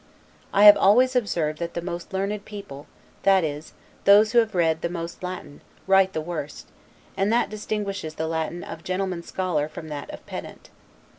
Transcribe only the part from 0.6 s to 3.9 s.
have always observed that the most learned people, that is,